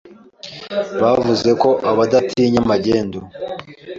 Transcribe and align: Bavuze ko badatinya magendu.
Bavuze 1.01 1.49
ko 1.61 1.69
badatinya 1.97 2.61
magendu. 2.69 3.19